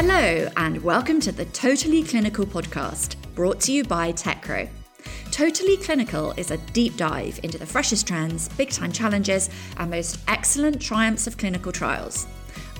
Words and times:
Hello, 0.00 0.48
and 0.56 0.80
welcome 0.84 1.18
to 1.18 1.32
the 1.32 1.46
Totally 1.46 2.04
Clinical 2.04 2.46
podcast, 2.46 3.16
brought 3.34 3.58
to 3.62 3.72
you 3.72 3.82
by 3.82 4.12
Teckro. 4.12 4.68
Totally 5.32 5.76
Clinical 5.76 6.30
is 6.36 6.52
a 6.52 6.56
deep 6.72 6.96
dive 6.96 7.40
into 7.42 7.58
the 7.58 7.66
freshest 7.66 8.06
trends, 8.06 8.48
big 8.50 8.70
time 8.70 8.92
challenges, 8.92 9.50
and 9.76 9.90
most 9.90 10.20
excellent 10.28 10.80
triumphs 10.80 11.26
of 11.26 11.36
clinical 11.36 11.72
trials. 11.72 12.28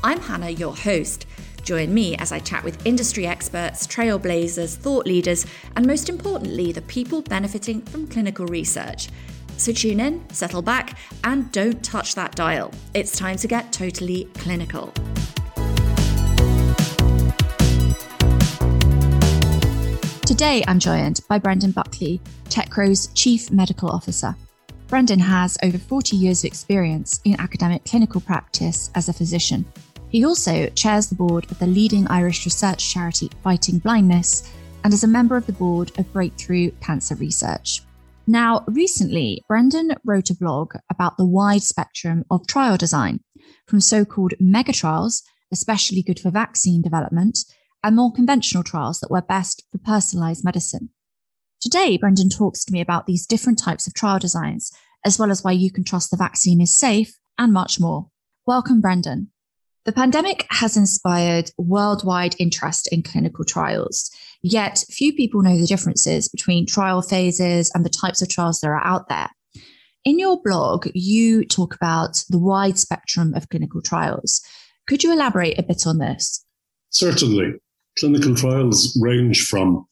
I'm 0.05 0.21
Hannah, 0.21 0.51
your 0.51 0.77
host. 0.77 1.27
Join 1.65 1.93
me 1.93 2.15
as 2.19 2.31
I 2.31 2.39
chat 2.39 2.63
with 2.63 2.87
industry 2.87 3.27
experts, 3.27 3.85
trailblazers, 3.89 4.77
thought 4.77 5.05
leaders, 5.05 5.45
and 5.75 5.89
most 5.89 6.09
importantly, 6.09 6.71
the 6.71 6.83
people 6.83 7.23
benefiting 7.23 7.83
from 7.83 8.07
clinical 8.07 8.47
research. 8.47 9.09
So 9.57 9.73
tune 9.73 9.99
in, 9.99 10.23
settle 10.31 10.63
back, 10.63 10.97
and 11.25 11.51
don't 11.51 11.83
touch 11.83 12.15
that 12.15 12.37
dial. 12.37 12.73
It's 12.95 13.19
time 13.19 13.39
to 13.39 13.49
get 13.49 13.73
totally 13.73 14.27
clinical. 14.35 14.95
Today, 20.39 20.63
I'm 20.69 20.79
joined 20.79 21.23
by 21.29 21.41
Brendan 21.41 21.73
Buckley, 21.73 22.21
Teckro's 22.45 23.09
Chief 23.09 23.51
Medical 23.51 23.91
Officer. 23.91 24.37
Brendan 24.87 25.19
has 25.19 25.59
over 25.65 25.79
40 25.79 26.17
years 26.17 26.45
of 26.45 26.47
experience 26.47 27.21
in 27.25 27.41
academic 27.41 27.85
clinical 27.85 28.21
practice 28.21 28.89
as 28.95 29.09
a 29.09 29.13
physician. 29.13 29.65
He 30.11 30.25
also 30.25 30.69
chairs 30.77 31.09
the 31.09 31.17
board 31.17 31.51
of 31.51 31.59
the 31.59 31.67
leading 31.67 32.07
Irish 32.07 32.45
research 32.45 32.89
charity 32.89 33.29
Fighting 33.43 33.81
Blindness 33.81 34.49
and 34.85 34.95
is 34.95 35.03
a 35.03 35.09
member 35.09 35.37
of 35.37 35.45
the 35.47 35.53
board 35.53 35.91
of 35.99 36.13
Breakthrough 36.13 36.71
Cancer 36.81 37.17
Research. 37.17 37.83
Now, 38.29 38.63
recently, 38.69 39.43
Brendan 39.49 39.97
wrote 40.05 40.31
a 40.31 40.37
blog 40.37 40.73
about 40.89 41.17
the 41.17 41.27
wide 41.27 41.65
spectrum 41.65 42.25
of 42.31 42.47
trial 42.47 42.77
design, 42.77 43.19
from 43.67 43.81
so 43.81 44.05
called 44.05 44.35
mega 44.39 44.73
trials, 44.73 45.25
especially 45.51 46.01
good 46.01 46.21
for 46.21 46.31
vaccine 46.31 46.81
development, 46.81 47.41
and 47.83 47.97
more 47.97 48.13
conventional 48.13 48.63
trials 48.63 49.01
that 49.01 49.11
were 49.11 49.23
best 49.23 49.65
for 49.71 49.79
personalized 49.79 50.45
medicine. 50.45 50.91
Today, 51.61 51.97
Brendan 51.97 52.29
talks 52.29 52.65
to 52.65 52.73
me 52.73 52.81
about 52.81 53.07
these 53.07 53.27
different 53.27 53.59
types 53.59 53.87
of 53.87 53.95
trial 53.95 54.19
designs, 54.19 54.73
as 55.05 55.19
well 55.19 55.31
as 55.31 55.43
why 55.43 55.53
you 55.53 55.71
can 55.71 55.85
trust 55.85 56.11
the 56.11 56.17
vaccine 56.17 56.61
is 56.61 56.77
safe 56.77 57.19
and 57.39 57.53
much 57.53 57.81
more. 57.81 58.09
Welcome, 58.47 58.81
Brendan. 58.81 59.31
The 59.85 59.93
pandemic 59.93 60.47
has 60.51 60.77
inspired 60.77 61.51
worldwide 61.57 62.37
interest 62.39 62.89
in 62.93 63.03
clinical 63.03 63.45
trials, 63.45 64.11
yet 64.43 64.85
few 64.91 65.15
people 65.15 65.43
know 65.43 65.57
the 65.57 65.67
differences 65.67 66.29
between 66.29 66.67
trial 66.67 67.01
phases 67.01 67.73
and 67.75 67.85
the 67.85 67.91
types 67.91 68.21
of 68.21 68.29
trials 68.29 68.61
that 68.61 68.69
are 68.69 68.85
out 68.85 69.09
there. 69.09 69.31
In 70.05 70.19
your 70.19 70.41
blog, 70.43 70.89
you 70.95 71.45
talk 71.45 71.75
about 71.75 72.23
the 72.29 72.39
wide 72.39 72.79
spectrum 72.79 73.35
of 73.35 73.49
clinical 73.49 73.83
trials. 73.83 74.43
Could 74.87 75.03
you 75.03 75.13
elaborate 75.13 75.59
a 75.59 75.63
bit 75.63 75.87
on 75.87 75.99
this? 75.99 76.45
Certainly. 76.91 77.55
Clinical 77.99 78.35
trials 78.35 78.97
range 79.01 79.47
from 79.47 79.85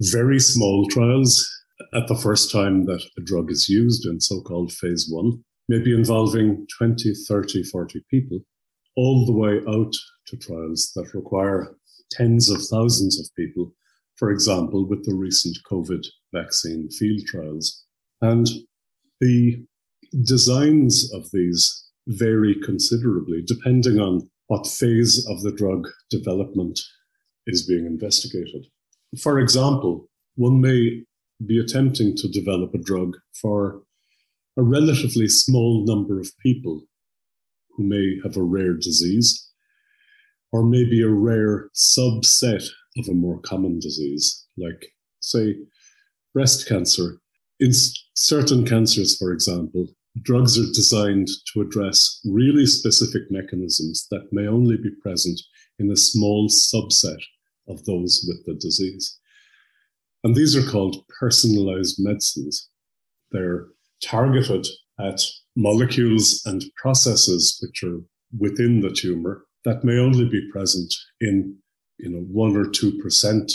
very 0.00 0.40
small 0.40 0.88
trials 0.88 1.48
at 1.94 2.08
the 2.08 2.16
first 2.16 2.50
time 2.50 2.84
that 2.86 3.04
a 3.16 3.20
drug 3.22 3.50
is 3.50 3.68
used 3.68 4.06
in 4.06 4.20
so 4.20 4.40
called 4.40 4.72
phase 4.72 5.06
one, 5.08 5.44
maybe 5.68 5.94
involving 5.94 6.66
20, 6.76 7.14
30, 7.28 7.62
40 7.64 8.04
people, 8.10 8.40
all 8.96 9.24
the 9.24 9.32
way 9.32 9.60
out 9.68 9.92
to 10.26 10.36
trials 10.36 10.90
that 10.96 11.14
require 11.14 11.76
tens 12.10 12.50
of 12.50 12.60
thousands 12.66 13.20
of 13.20 13.28
people, 13.36 13.72
for 14.16 14.30
example, 14.30 14.86
with 14.88 15.04
the 15.04 15.14
recent 15.14 15.56
COVID 15.70 16.04
vaccine 16.32 16.88
field 16.90 17.20
trials. 17.26 17.84
And 18.20 18.48
the 19.20 19.64
designs 20.24 21.12
of 21.12 21.30
these 21.32 21.90
vary 22.08 22.56
considerably 22.64 23.42
depending 23.46 23.98
on 23.98 24.28
what 24.48 24.66
phase 24.66 25.26
of 25.28 25.42
the 25.42 25.52
drug 25.52 25.88
development 26.10 26.78
is 27.46 27.66
being 27.66 27.86
investigated. 27.86 28.66
For 29.20 29.38
example, 29.38 30.08
one 30.36 30.60
may 30.60 31.02
be 31.44 31.58
attempting 31.58 32.16
to 32.16 32.28
develop 32.28 32.74
a 32.74 32.78
drug 32.78 33.16
for 33.40 33.82
a 34.56 34.62
relatively 34.62 35.28
small 35.28 35.84
number 35.86 36.20
of 36.20 36.36
people 36.38 36.82
who 37.76 37.84
may 37.84 38.18
have 38.22 38.36
a 38.36 38.42
rare 38.42 38.74
disease, 38.74 39.50
or 40.52 40.62
maybe 40.62 41.02
a 41.02 41.08
rare 41.08 41.70
subset 41.74 42.64
of 42.96 43.08
a 43.08 43.14
more 43.14 43.40
common 43.40 43.80
disease, 43.80 44.46
like, 44.56 44.86
say, 45.20 45.56
breast 46.32 46.68
cancer. 46.68 47.18
In 47.58 47.72
certain 48.14 48.64
cancers, 48.64 49.16
for 49.16 49.32
example, 49.32 49.88
drugs 50.22 50.58
are 50.58 50.72
designed 50.72 51.28
to 51.52 51.60
address 51.60 52.20
really 52.24 52.66
specific 52.66 53.22
mechanisms 53.30 54.06
that 54.10 54.28
may 54.32 54.46
only 54.46 54.76
be 54.76 54.90
present 55.02 55.40
in 55.80 55.90
a 55.90 55.96
small 55.96 56.48
subset 56.48 57.20
of 57.68 57.84
those 57.84 58.24
with 58.28 58.44
the 58.46 58.54
disease. 58.54 59.18
And 60.22 60.34
these 60.34 60.56
are 60.56 60.70
called 60.70 61.04
personalized 61.20 61.96
medicines. 61.98 62.68
They're 63.30 63.66
targeted 64.02 64.66
at 64.98 65.20
molecules 65.56 66.42
and 66.46 66.64
processes 66.76 67.58
which 67.62 67.82
are 67.82 68.00
within 68.38 68.80
the 68.80 68.90
tumor 68.90 69.44
that 69.64 69.84
may 69.84 69.98
only 69.98 70.28
be 70.28 70.48
present 70.52 70.92
in 71.20 71.56
you 71.98 72.10
know 72.10 72.20
one 72.20 72.56
or 72.56 72.68
two 72.68 72.98
percent 72.98 73.52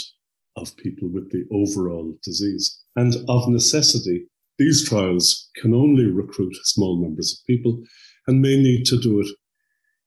of 0.56 0.76
people 0.76 1.08
with 1.08 1.30
the 1.30 1.44
overall 1.52 2.16
disease. 2.22 2.80
And 2.96 3.16
of 3.28 3.48
necessity, 3.48 4.26
these 4.58 4.88
trials 4.88 5.48
can 5.56 5.74
only 5.74 6.06
recruit 6.06 6.54
small 6.64 7.00
numbers 7.00 7.32
of 7.32 7.46
people 7.46 7.82
and 8.26 8.42
may 8.42 8.60
need 8.60 8.84
to 8.86 8.98
do 8.98 9.20
it 9.20 9.28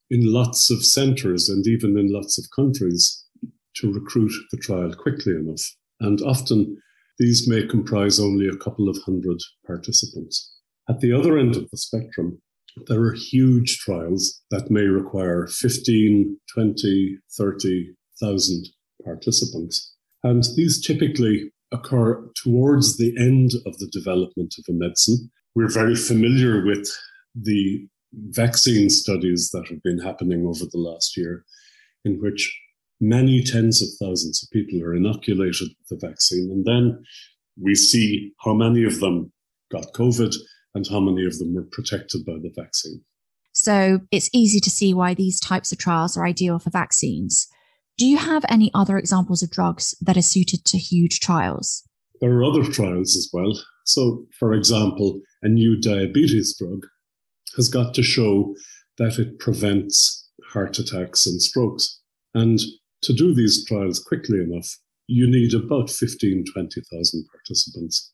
in 0.09 0.31
lots 0.31 0.69
of 0.69 0.85
centers 0.85 1.49
and 1.49 1.65
even 1.65 1.97
in 1.97 2.11
lots 2.11 2.37
of 2.37 2.45
countries 2.55 3.22
to 3.77 3.91
recruit 3.91 4.31
the 4.51 4.57
trial 4.57 4.93
quickly 4.93 5.33
enough. 5.33 5.61
And 5.99 6.21
often 6.21 6.77
these 7.19 7.47
may 7.47 7.65
comprise 7.65 8.19
only 8.19 8.47
a 8.47 8.57
couple 8.57 8.89
of 8.89 8.97
hundred 9.05 9.39
participants. 9.65 10.51
At 10.89 10.99
the 10.99 11.13
other 11.13 11.37
end 11.37 11.55
of 11.55 11.69
the 11.69 11.77
spectrum, 11.77 12.41
there 12.87 13.01
are 13.01 13.13
huge 13.13 13.77
trials 13.79 14.41
that 14.51 14.71
may 14.71 14.81
require 14.81 15.47
15, 15.47 16.37
20, 16.53 17.17
30,000 17.37 18.67
participants. 19.03 19.93
And 20.23 20.43
these 20.55 20.85
typically 20.85 21.51
occur 21.71 22.23
towards 22.35 22.97
the 22.97 23.15
end 23.17 23.51
of 23.65 23.77
the 23.77 23.89
development 23.91 24.55
of 24.57 24.65
a 24.69 24.77
medicine. 24.77 25.31
We're 25.55 25.69
very 25.69 25.95
familiar 25.95 26.65
with 26.65 26.89
the 27.35 27.87
vaccine 28.13 28.89
studies 28.89 29.49
that 29.51 29.67
have 29.69 29.81
been 29.83 29.99
happening 29.99 30.45
over 30.45 30.65
the 30.65 30.77
last 30.77 31.17
year, 31.17 31.45
in 32.05 32.21
which 32.21 32.55
many 32.99 33.43
tens 33.43 33.81
of 33.81 33.89
thousands 33.99 34.43
of 34.43 34.49
people 34.51 34.81
are 34.81 34.95
inoculated 34.95 35.69
with 35.69 35.99
the 36.01 36.07
vaccine. 36.07 36.49
And 36.51 36.65
then 36.65 37.03
we 37.61 37.75
see 37.75 38.33
how 38.43 38.53
many 38.53 38.83
of 38.83 38.99
them 38.99 39.31
got 39.71 39.93
COVID 39.93 40.35
and 40.75 40.87
how 40.89 40.99
many 40.99 41.25
of 41.25 41.37
them 41.39 41.53
were 41.53 41.67
protected 41.71 42.25
by 42.25 42.33
the 42.33 42.51
vaccine. 42.55 43.01
So 43.51 43.99
it's 44.11 44.29
easy 44.33 44.59
to 44.59 44.69
see 44.69 44.93
why 44.93 45.13
these 45.13 45.39
types 45.39 45.71
of 45.71 45.77
trials 45.77 46.17
are 46.17 46.25
ideal 46.25 46.57
for 46.57 46.71
vaccines. 46.71 47.47
Do 47.97 48.05
you 48.07 48.17
have 48.17 48.43
any 48.49 48.71
other 48.73 48.97
examples 48.97 49.43
of 49.43 49.51
drugs 49.51 49.95
that 50.01 50.17
are 50.17 50.23
suited 50.23 50.65
to 50.65 50.77
huge 50.77 51.19
trials? 51.19 51.87
There 52.19 52.31
are 52.31 52.43
other 52.43 52.63
trials 52.63 53.15
as 53.15 53.29
well. 53.31 53.53
So, 53.85 54.25
for 54.39 54.53
example, 54.53 55.21
a 55.43 55.49
new 55.49 55.79
diabetes 55.79 56.57
drug 56.57 56.87
has 57.55 57.69
got 57.69 57.93
to 57.93 58.01
show 58.01 58.55
that 58.97 59.19
it 59.19 59.37
prevents 59.37 60.27
heart 60.51 60.79
attacks 60.79 61.27
and 61.27 61.41
strokes. 61.41 61.99
And 62.33 62.59
to 63.03 63.13
do 63.13 63.33
these 63.33 63.65
trials 63.65 63.99
quickly 63.99 64.39
enough, 64.39 64.77
you 65.07 65.29
need 65.29 65.53
about 65.53 65.89
15, 65.89 66.45
20,000 66.53 67.25
participants, 67.31 68.13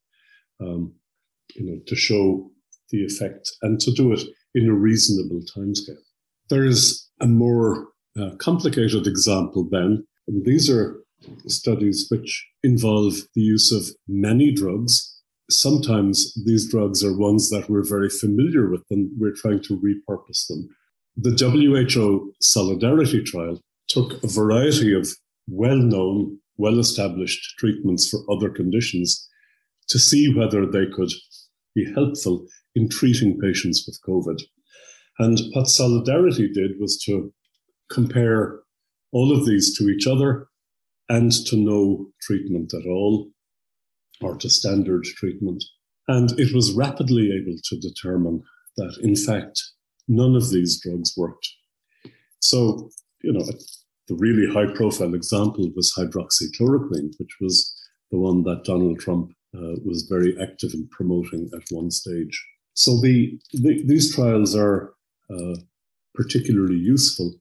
um, 0.60 0.94
you 1.56 1.66
know, 1.66 1.80
to 1.88 1.96
show 1.96 2.50
the 2.90 3.06
effect 3.06 3.52
and 3.62 3.80
to 3.80 3.92
do 3.92 4.12
it 4.14 4.22
in 4.56 4.68
a 4.68 4.74
reasonable 4.74 5.42
timescale. 5.56 6.02
There 6.50 6.66
is 6.66 7.08
a 7.22 7.28
more 7.28 7.88
uh, 8.19 8.31
complicated 8.38 9.06
example 9.06 9.68
then, 9.69 10.06
and 10.28 10.46
these 10.46 10.69
are 10.69 11.04
studies 11.48 12.08
which 12.10 12.48
involve 12.63 13.16
the 13.36 13.42
use 13.42 13.72
of 13.72 13.96
many 14.08 14.52
drugs. 14.52 15.16
Sometimes 15.50 16.34
these 16.46 16.69
drugs 16.69 17.04
are 17.04 17.16
ones 17.16 17.50
that 17.50 17.69
we're 17.69 17.88
very 17.88 18.10
familiar 18.10 18.69
with 18.69 18.84
and 18.90 19.12
we're 19.18 19.36
trying 19.36 19.62
to 19.63 19.80
repurpose 19.80 20.48
them. 20.48 20.69
The 21.18 21.31
WHO 21.31 22.34
Solidarity 22.42 23.24
Trial 23.24 23.60
took 23.89 24.24
a 24.24 24.27
variety 24.27 24.94
of 24.94 25.09
well 25.47 25.77
known, 25.77 26.39
well 26.57 26.80
established 26.80 27.57
treatments 27.57 28.09
for 28.09 28.19
other 28.31 28.50
conditions 28.50 29.27
to 29.89 30.00
see 30.00 30.33
whether 30.33 30.65
they 30.65 30.86
could 30.86 31.12
be 31.75 31.91
helpful 31.94 32.45
in 32.75 32.88
treating 32.89 33.39
patients 33.39 33.86
with 33.86 34.00
COVID. 34.07 34.41
And 35.18 35.39
what 35.53 35.68
Solidarity 35.68 36.51
did 36.51 36.80
was 36.80 37.01
to 37.06 37.33
compare 37.91 38.59
all 39.12 39.36
of 39.36 39.45
these 39.45 39.77
to 39.77 39.89
each 39.89 40.07
other 40.07 40.47
and 41.09 41.31
to 41.47 41.57
no 41.57 42.07
treatment 42.21 42.74
at 42.74 42.86
all 42.88 43.30
or 44.21 44.36
to 44.38 44.50
standard 44.50 45.03
treatment. 45.03 45.63
And 46.07 46.39
it 46.39 46.53
was 46.53 46.74
rapidly 46.74 47.31
able 47.31 47.57
to 47.63 47.80
determine 47.80 48.44
that, 48.77 48.97
in 49.01 49.15
fact, 49.15 49.62
none 50.07 50.36
of 50.36 50.51
these 50.51 50.80
drugs 50.81 51.13
worked. 51.18 51.47
So, 52.41 52.89
you 53.21 53.33
know, 53.33 53.45
the 54.10 54.16
really 54.16 54.52
high 54.52 54.74
profile 54.74 55.14
example 55.14 55.72
was 55.76 55.94
hydroxychloroquine, 55.98 57.14
which 57.20 57.38
was 57.40 57.74
the 58.12 58.18
one 58.18 58.44
that 58.44 58.66
Donald 58.66 59.00
Trump 59.00 59.32
uh, 59.56 59.76
was 59.86 60.08
very 60.10 60.36
active 60.42 60.74
in 60.74 60.88
promoting 60.92 61.50
at 61.56 61.64
one 61.70 61.92
stage. 61.92 62.44
So 62.74 63.00
the, 63.00 63.40
the 63.54 63.84
these 63.86 64.14
trials 64.14 64.56
are 64.56 64.94
uh, 65.32 65.56
particularly 66.16 66.78
useful 66.78 67.36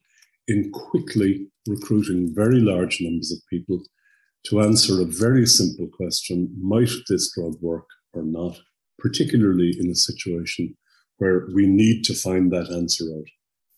in 0.47 0.71
quickly 0.73 1.49
recruiting 1.67 2.35
very 2.35 2.61
large 2.61 3.01
numbers 3.01 3.33
of 3.33 3.39
people 3.49 3.83
to 4.47 4.61
answer 4.61 5.01
a 5.01 5.05
very 5.05 5.47
simple 5.47 5.89
question 5.89 6.55
might 6.61 6.91
this 7.09 7.33
drug 7.35 7.57
work 7.61 7.87
or 8.13 8.23
not, 8.23 8.59
particularly 8.99 9.77
in 9.79 9.91
a 9.91 9.95
situation 9.95 10.77
where 11.19 11.47
we 11.55 11.67
need 11.67 12.05
to 12.05 12.15
find 12.15 12.53
that 12.53 12.71
answer 12.71 13.05
out 13.17 13.27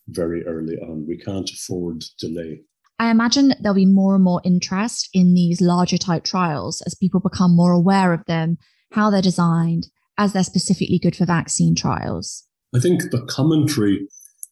very 0.08 0.44
early 0.46 0.76
on. 0.78 1.06
We 1.06 1.18
can't 1.18 1.50
afford 1.50 2.04
delay. 2.18 2.60
I 3.00 3.10
imagine 3.10 3.54
there'll 3.58 3.74
be 3.74 3.86
more 3.86 4.14
and 4.14 4.22
more 4.22 4.42
interest 4.44 5.08
in 5.14 5.32
these 5.32 5.62
larger 5.62 5.96
type 5.96 6.22
trials 6.22 6.82
as 6.82 6.94
people 6.94 7.18
become 7.18 7.56
more 7.56 7.72
aware 7.72 8.12
of 8.12 8.26
them, 8.26 8.58
how 8.92 9.08
they're 9.08 9.22
designed, 9.22 9.86
as 10.18 10.34
they're 10.34 10.44
specifically 10.44 10.98
good 10.98 11.16
for 11.16 11.24
vaccine 11.24 11.74
trials. 11.74 12.46
I 12.74 12.78
think 12.78 13.10
the 13.10 13.24
commentary 13.24 14.06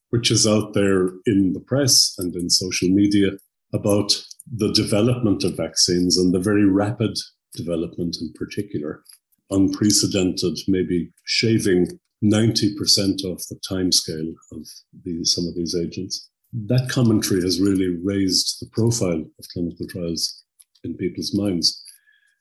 which 0.08 0.30
is 0.30 0.46
out 0.46 0.72
there 0.72 1.08
in 1.26 1.52
the 1.52 1.60
press 1.60 2.14
and 2.16 2.34
in 2.34 2.48
social 2.48 2.88
media 2.88 3.32
about 3.74 4.24
the 4.50 4.72
development 4.72 5.44
of 5.44 5.54
vaccines 5.54 6.16
and 6.16 6.32
the 6.32 6.40
very 6.40 6.64
rapid 6.64 7.18
development 7.54 8.16
in 8.18 8.32
particular, 8.34 9.02
unprecedented, 9.50 10.58
maybe 10.66 11.10
shaving 11.24 12.00
90% 12.24 13.24
off 13.24 13.44
the 13.50 13.60
timescale 13.70 14.32
of 14.52 14.66
the, 15.04 15.22
some 15.24 15.46
of 15.46 15.54
these 15.54 15.74
agents. 15.74 16.30
That 16.52 16.88
commentary 16.88 17.42
has 17.42 17.60
really 17.60 17.88
raised 18.02 18.58
the 18.60 18.68
profile 18.72 19.24
of 19.38 19.48
clinical 19.52 19.86
trials 19.86 20.44
in 20.84 20.96
people's 20.96 21.34
minds. 21.34 21.82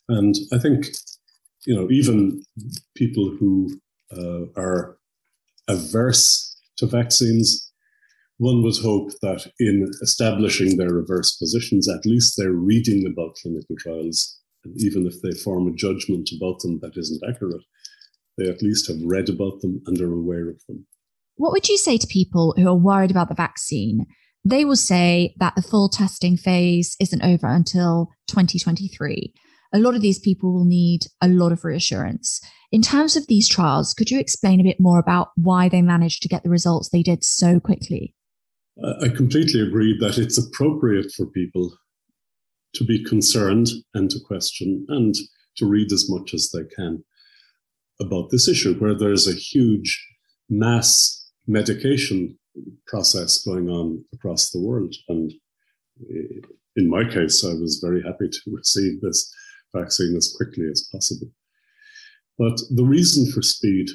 And 0.07 0.35
I 0.53 0.57
think, 0.57 0.87
you 1.65 1.75
know, 1.75 1.89
even 1.91 2.43
people 2.95 3.35
who 3.37 3.79
uh, 4.15 4.45
are 4.55 4.97
averse 5.67 6.55
to 6.77 6.85
vaccines, 6.85 7.71
one 8.37 8.63
would 8.63 8.77
hope 8.77 9.11
that 9.21 9.51
in 9.59 9.91
establishing 10.01 10.77
their 10.77 10.93
reverse 10.93 11.35
positions, 11.35 11.89
at 11.89 12.05
least 12.05 12.35
they're 12.37 12.51
reading 12.51 13.05
about 13.05 13.35
clinical 13.41 13.75
trials. 13.77 14.39
And 14.63 14.79
even 14.81 15.05
if 15.05 15.21
they 15.21 15.31
form 15.31 15.67
a 15.67 15.75
judgment 15.75 16.29
about 16.35 16.59
them 16.59 16.79
that 16.81 16.95
isn't 16.95 17.23
accurate, 17.27 17.63
they 18.37 18.47
at 18.47 18.61
least 18.61 18.87
have 18.87 19.01
read 19.03 19.27
about 19.29 19.59
them 19.61 19.81
and 19.87 19.99
are 19.99 20.13
aware 20.13 20.49
of 20.49 20.61
them. 20.67 20.85
What 21.37 21.51
would 21.51 21.69
you 21.69 21.77
say 21.77 21.97
to 21.97 22.07
people 22.07 22.53
who 22.57 22.67
are 22.67 22.75
worried 22.75 23.11
about 23.11 23.29
the 23.29 23.35
vaccine? 23.35 24.05
They 24.43 24.65
will 24.65 24.75
say 24.75 25.35
that 25.39 25.55
the 25.55 25.61
full 25.61 25.87
testing 25.87 26.35
phase 26.35 26.95
isn't 26.99 27.23
over 27.23 27.47
until 27.47 28.09
2023. 28.27 29.33
A 29.73 29.79
lot 29.79 29.95
of 29.95 30.01
these 30.01 30.19
people 30.19 30.53
will 30.53 30.65
need 30.65 31.01
a 31.21 31.27
lot 31.27 31.51
of 31.51 31.63
reassurance. 31.63 32.41
In 32.71 32.81
terms 32.81 33.15
of 33.15 33.27
these 33.27 33.47
trials, 33.47 33.93
could 33.93 34.09
you 34.09 34.19
explain 34.19 34.59
a 34.59 34.63
bit 34.63 34.79
more 34.79 34.99
about 34.99 35.29
why 35.35 35.69
they 35.69 35.81
managed 35.81 36.23
to 36.23 36.29
get 36.29 36.43
the 36.43 36.49
results 36.49 36.89
they 36.89 37.03
did 37.03 37.23
so 37.23 37.59
quickly? 37.59 38.15
I 39.01 39.09
completely 39.09 39.61
agree 39.61 39.97
that 39.99 40.17
it's 40.17 40.37
appropriate 40.37 41.11
for 41.11 41.25
people 41.25 41.77
to 42.73 42.83
be 42.83 43.03
concerned 43.03 43.67
and 43.93 44.09
to 44.09 44.19
question 44.25 44.85
and 44.89 45.15
to 45.57 45.65
read 45.65 45.91
as 45.91 46.09
much 46.09 46.33
as 46.33 46.49
they 46.51 46.63
can 46.75 47.03
about 47.99 48.29
this 48.29 48.47
issue, 48.47 48.75
where 48.75 48.95
there's 48.95 49.27
a 49.27 49.33
huge 49.33 50.03
mass 50.49 51.26
medication 51.47 52.37
process 52.87 53.39
going 53.43 53.69
on 53.69 54.03
across 54.13 54.51
the 54.51 54.61
world. 54.61 54.95
And 55.07 55.33
in 56.75 56.89
my 56.89 57.03
case, 57.03 57.43
I 57.43 57.53
was 57.53 57.81
very 57.83 58.01
happy 58.03 58.29
to 58.29 58.39
receive 58.47 59.01
this 59.01 59.33
vaccine 59.75 60.15
as 60.15 60.33
quickly 60.35 60.67
as 60.69 60.87
possible. 60.91 61.27
But 62.37 62.59
the 62.69 62.85
reason 62.85 63.31
for 63.31 63.41
speed 63.41 63.87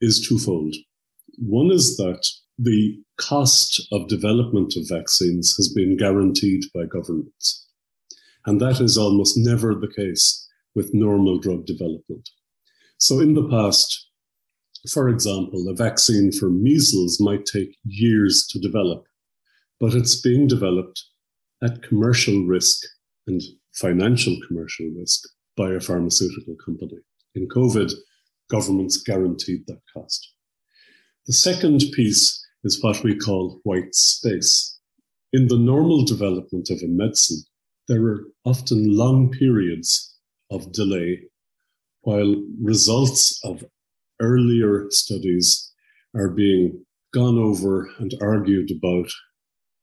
is 0.00 0.26
twofold. 0.26 0.74
One 1.36 1.70
is 1.70 1.96
that 1.96 2.26
the 2.58 2.98
cost 3.18 3.86
of 3.92 4.08
development 4.08 4.74
of 4.76 4.88
vaccines 4.88 5.54
has 5.56 5.72
been 5.72 5.96
guaranteed 5.96 6.62
by 6.74 6.86
governments. 6.86 7.66
And 8.46 8.60
that 8.60 8.80
is 8.80 8.96
almost 8.96 9.36
never 9.36 9.74
the 9.74 9.92
case 9.94 10.48
with 10.74 10.94
normal 10.94 11.38
drug 11.38 11.66
development. 11.66 12.28
So 12.98 13.20
in 13.20 13.34
the 13.34 13.48
past, 13.48 14.07
for 14.90 15.08
example, 15.08 15.66
a 15.68 15.74
vaccine 15.74 16.32
for 16.32 16.50
measles 16.50 17.20
might 17.20 17.44
take 17.44 17.76
years 17.84 18.46
to 18.50 18.58
develop, 18.58 19.04
but 19.80 19.94
it's 19.94 20.20
being 20.20 20.46
developed 20.46 21.02
at 21.62 21.82
commercial 21.82 22.44
risk 22.44 22.80
and 23.26 23.40
financial 23.74 24.36
commercial 24.46 24.86
risk 24.98 25.20
by 25.56 25.72
a 25.72 25.80
pharmaceutical 25.80 26.54
company. 26.64 26.98
In 27.34 27.48
COVID, 27.48 27.92
governments 28.50 29.02
guaranteed 29.02 29.66
that 29.66 29.80
cost. 29.92 30.32
The 31.26 31.32
second 31.32 31.82
piece 31.92 32.44
is 32.64 32.82
what 32.82 33.02
we 33.02 33.16
call 33.16 33.60
white 33.64 33.94
space. 33.94 34.78
In 35.32 35.48
the 35.48 35.58
normal 35.58 36.04
development 36.04 36.70
of 36.70 36.78
a 36.82 36.88
medicine, 36.88 37.42
there 37.86 38.04
are 38.06 38.24
often 38.44 38.96
long 38.96 39.30
periods 39.30 40.16
of 40.50 40.72
delay, 40.72 41.20
while 42.02 42.34
results 42.62 43.38
of 43.44 43.64
earlier 44.20 44.86
studies 44.90 45.72
are 46.14 46.28
being 46.28 46.84
gone 47.14 47.38
over 47.38 47.90
and 47.98 48.14
argued 48.20 48.70
about, 48.70 49.10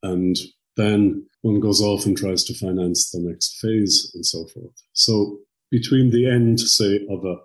and 0.02 0.36
then 0.76 1.26
one 1.42 1.60
goes 1.60 1.80
off 1.80 2.06
and 2.06 2.16
tries 2.16 2.44
to 2.44 2.54
finance 2.54 3.10
the 3.10 3.20
next 3.20 3.58
phase 3.60 4.10
and 4.14 4.24
so 4.24 4.46
forth. 4.46 4.74
So, 4.92 5.38
between 5.70 6.10
the 6.10 6.30
end, 6.30 6.60
say, 6.60 7.06
of 7.10 7.24
a 7.24 7.36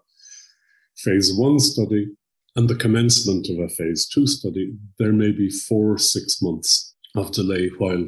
phase 0.98 1.34
one 1.34 1.60
study 1.60 2.08
and 2.56 2.70
the 2.70 2.76
commencement 2.76 3.48
of 3.50 3.58
a 3.60 3.70
phase 3.70 4.08
two 4.08 4.28
study, 4.28 4.74
there 5.00 5.14
may 5.14 5.32
be 5.32 5.50
four, 5.50 5.98
six 5.98 6.42
months 6.42 6.96
of 7.16 7.32
delay 7.32 7.70
while 7.78 8.08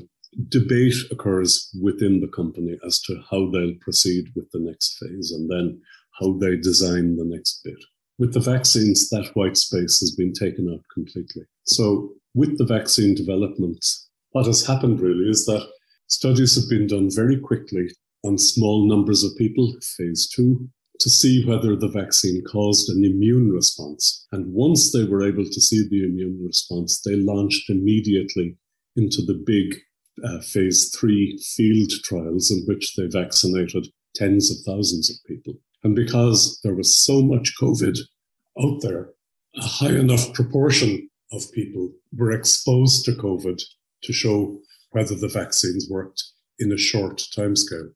debate 0.49 0.95
occurs 1.11 1.69
within 1.81 2.19
the 2.19 2.27
company 2.27 2.77
as 2.85 2.99
to 3.01 3.21
how 3.29 3.49
they'll 3.49 3.75
proceed 3.81 4.25
with 4.35 4.49
the 4.51 4.59
next 4.59 4.97
phase 4.97 5.31
and 5.31 5.49
then 5.49 5.81
how 6.19 6.33
they 6.37 6.55
design 6.57 7.15
the 7.15 7.25
next 7.25 7.61
bit. 7.63 7.77
With 8.23 8.33
the 8.33 8.39
vaccines, 8.39 9.09
that 9.09 9.31
white 9.33 9.57
space 9.57 9.99
has 9.99 10.15
been 10.15 10.31
taken 10.31 10.73
out 10.73 10.79
completely. 10.93 11.43
So, 11.65 12.13
with 12.33 12.57
the 12.57 12.63
vaccine 12.63 13.15
development, 13.15 13.85
what 14.31 14.45
has 14.45 14.65
happened 14.65 15.01
really 15.01 15.29
is 15.29 15.45
that 15.47 15.67
studies 16.07 16.55
have 16.55 16.69
been 16.69 16.87
done 16.87 17.09
very 17.13 17.37
quickly 17.37 17.89
on 18.23 18.37
small 18.37 18.87
numbers 18.87 19.25
of 19.25 19.35
people, 19.37 19.75
phase 19.97 20.29
two, 20.33 20.69
to 21.01 21.09
see 21.09 21.45
whether 21.45 21.75
the 21.75 21.89
vaccine 21.89 22.41
caused 22.45 22.87
an 22.87 23.03
immune 23.03 23.51
response. 23.51 24.25
And 24.31 24.53
once 24.53 24.93
they 24.93 25.03
were 25.03 25.27
able 25.27 25.43
to 25.43 25.61
see 25.61 25.85
the 25.85 26.05
immune 26.05 26.41
response, 26.45 27.01
they 27.01 27.17
launched 27.17 27.69
immediately 27.69 28.55
into 28.95 29.21
the 29.21 29.43
big 29.45 29.75
uh, 30.23 30.39
phase 30.39 30.95
three 30.97 31.37
field 31.57 31.91
trials 32.05 32.49
in 32.51 32.63
which 32.67 32.95
they 32.95 33.07
vaccinated 33.07 33.87
tens 34.15 34.49
of 34.49 34.59
thousands 34.65 35.09
of 35.09 35.17
people. 35.27 35.55
And 35.83 35.93
because 35.93 36.61
there 36.63 36.73
was 36.73 36.97
so 36.97 37.21
much 37.21 37.55
COVID 37.61 37.97
out 38.59 38.81
there, 38.81 39.09
a 39.55 39.61
high 39.61 39.95
enough 39.95 40.33
proportion 40.33 41.09
of 41.31 41.51
people 41.51 41.91
were 42.15 42.31
exposed 42.31 43.05
to 43.05 43.11
COVID 43.11 43.61
to 44.03 44.13
show 44.13 44.59
whether 44.91 45.15
the 45.15 45.27
vaccines 45.27 45.87
worked 45.89 46.23
in 46.59 46.71
a 46.71 46.77
short 46.77 47.21
timescale. 47.35 47.89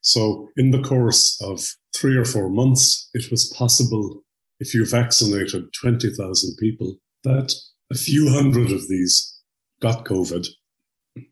So, 0.00 0.48
in 0.56 0.70
the 0.70 0.82
course 0.82 1.40
of 1.42 1.66
three 1.94 2.16
or 2.16 2.24
four 2.24 2.48
months, 2.48 3.10
it 3.14 3.30
was 3.30 3.52
possible, 3.56 4.22
if 4.60 4.74
you 4.74 4.86
vaccinated 4.86 5.72
20,000 5.72 6.56
people, 6.58 6.98
that 7.24 7.52
a 7.90 7.96
few 7.96 8.30
hundred 8.30 8.70
of 8.70 8.88
these 8.88 9.40
got 9.80 10.04
COVID 10.04 10.46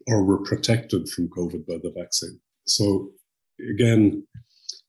or 0.09 0.25
were 0.25 0.43
protected 0.43 1.09
from 1.09 1.29
COVID 1.29 1.67
by 1.67 1.77
the 1.83 1.93
vaccine. 1.97 2.41
So, 2.67 3.11
again, 3.71 4.27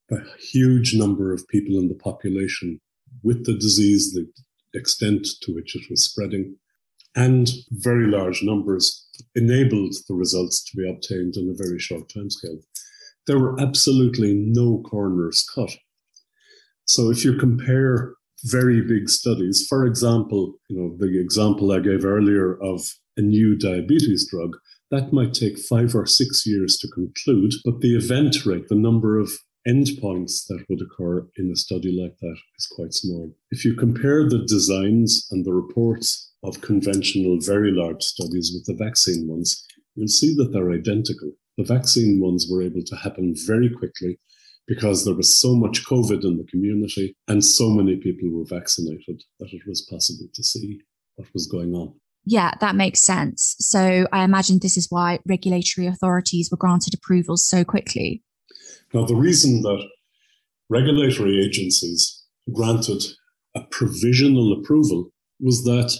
a 0.09 0.17
huge 0.39 0.95
number 0.95 1.33
of 1.33 1.47
people 1.49 1.77
in 1.77 1.89
the 1.89 1.95
population 1.95 2.79
with 3.27 3.45
the 3.45 3.57
disease, 3.57 4.13
the 4.13 4.25
extent 4.73 5.27
to 5.41 5.53
which 5.53 5.75
it 5.75 5.83
was 5.89 6.03
spreading, 6.03 6.55
and 7.15 7.49
very 7.71 8.07
large 8.07 8.41
numbers 8.41 9.07
enabled 9.35 9.93
the 10.07 10.15
results 10.15 10.63
to 10.63 10.77
be 10.77 10.89
obtained 10.89 11.35
in 11.35 11.49
a 11.49 11.63
very 11.63 11.79
short 11.79 12.07
timescale 12.09 12.61
there 13.27 13.37
were 13.37 13.59
absolutely 13.59 14.33
no 14.33 14.81
corners 14.89 15.45
cut. 15.53 15.75
So 16.85 17.11
if 17.11 17.23
you 17.23 17.37
compare 17.37 18.15
very 18.45 18.81
big 18.81 19.09
studies, 19.09 19.65
for 19.67 19.85
example, 19.85 20.53
you 20.69 20.77
know, 20.77 20.95
the 20.97 21.19
example 21.19 21.71
I 21.71 21.79
gave 21.79 22.05
earlier 22.05 22.57
of 22.63 22.81
a 23.17 23.21
new 23.21 23.55
diabetes 23.55 24.27
drug, 24.31 24.55
that 24.89 25.11
might 25.11 25.33
take 25.33 25.59
five 25.59 25.93
or 25.93 26.05
six 26.05 26.47
years 26.47 26.77
to 26.77 26.87
conclude, 26.87 27.51
but 27.65 27.81
the 27.81 27.97
event 27.97 28.45
rate, 28.45 28.69
the 28.69 28.75
number 28.75 29.19
of 29.19 29.31
endpoints 29.67 30.47
that 30.47 30.63
would 30.69 30.81
occur 30.81 31.27
in 31.37 31.51
a 31.51 31.55
study 31.55 31.91
like 32.01 32.17
that 32.19 32.37
is 32.57 32.67
quite 32.75 32.93
small. 32.93 33.35
If 33.51 33.65
you 33.65 33.73
compare 33.73 34.27
the 34.27 34.45
designs 34.47 35.27
and 35.31 35.45
the 35.45 35.53
reports 35.53 36.31
of 36.43 36.61
conventional 36.61 37.39
very 37.41 37.71
large 37.71 38.03
studies 38.03 38.51
with 38.53 38.65
the 38.65 38.83
vaccine 38.83 39.27
ones, 39.27 39.65
you'll 39.95 40.07
see 40.07 40.33
that 40.35 40.51
they're 40.53 40.71
identical. 40.71 41.31
The 41.57 41.63
vaccine 41.63 42.21
ones 42.21 42.47
were 42.49 42.61
able 42.61 42.83
to 42.83 42.95
happen 42.95 43.33
very 43.45 43.69
quickly 43.69 44.19
because 44.67 45.05
there 45.05 45.15
was 45.15 45.39
so 45.39 45.55
much 45.55 45.85
COVID 45.85 46.23
in 46.23 46.37
the 46.37 46.47
community 46.49 47.15
and 47.27 47.43
so 47.43 47.69
many 47.69 47.95
people 47.95 48.29
were 48.31 48.45
vaccinated 48.45 49.23
that 49.39 49.53
it 49.53 49.61
was 49.67 49.81
possible 49.89 50.27
to 50.33 50.43
see 50.43 50.79
what 51.15 51.27
was 51.33 51.47
going 51.47 51.73
on. 51.73 51.93
Yeah, 52.25 52.51
that 52.59 52.75
makes 52.75 53.01
sense. 53.01 53.55
So 53.59 54.05
I 54.11 54.23
imagine 54.23 54.59
this 54.61 54.75
is 54.75 54.87
why 54.89 55.19
regulatory 55.25 55.87
authorities 55.87 56.49
were 56.51 56.57
granted 56.57 56.93
approvals 56.93 57.47
so 57.47 57.63
quickly. 57.63 58.21
Now, 58.93 59.05
the 59.05 59.15
reason 59.15 59.61
that 59.63 59.87
regulatory 60.69 61.43
agencies 61.43 62.23
granted 62.53 63.03
a 63.55 63.61
provisional 63.71 64.53
approval 64.53 65.11
was 65.39 65.63
that 65.63 65.93